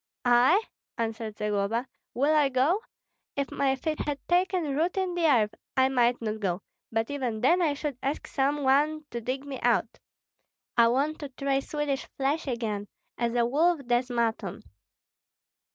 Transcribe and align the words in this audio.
"I?" 0.25 0.63
answered 0.97 1.37
Zagloba, 1.37 1.85
"will 2.15 2.33
I 2.33 2.49
go? 2.49 2.79
If 3.35 3.51
my 3.51 3.75
feet 3.75 3.99
had 3.99 4.17
taken 4.27 4.75
root 4.75 4.97
in 4.97 5.13
the 5.13 5.27
earth, 5.27 5.53
I 5.77 5.89
might 5.89 6.19
not 6.23 6.39
go; 6.39 6.63
but 6.91 7.11
even 7.11 7.41
then 7.41 7.61
I 7.61 7.75
should 7.75 7.99
ask 8.01 8.25
some 8.25 8.63
one 8.63 9.05
to 9.11 9.21
dig 9.21 9.45
me 9.45 9.59
out. 9.61 9.99
I 10.75 10.87
want 10.87 11.19
to 11.19 11.29
try 11.29 11.59
Swedish 11.59 12.07
flesh 12.17 12.47
again, 12.47 12.87
as 13.19 13.35
a 13.35 13.45
wolf 13.45 13.81
does 13.85 14.09
mutton. 14.09 14.63